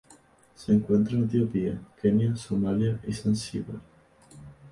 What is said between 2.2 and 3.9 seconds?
Somalia y Zanzíbar.